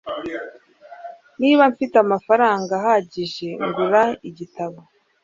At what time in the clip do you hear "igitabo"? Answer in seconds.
4.29-4.79